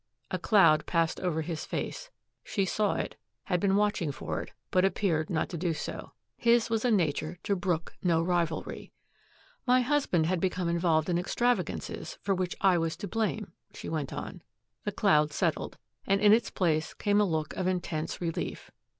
[0.31, 2.09] A cloud passed over his face.
[2.43, 6.13] She saw it, had been watching for it, but appeared not to do so.
[6.35, 8.91] His was a nature to brook no rivalry.
[9.67, 14.11] "My husband had become involved in extravagances for which I was to blame," she went
[14.11, 14.41] on.
[14.85, 15.77] The cloud settled,
[16.07, 18.71] and in its place came a look of intense relief.